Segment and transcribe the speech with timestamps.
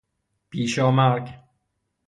[0.49, 1.39] پیشامرگ